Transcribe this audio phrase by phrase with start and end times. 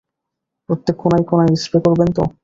[0.69, 2.23] প্রত্যেক কোণায় কোণায় স্প্রে করবেন তো?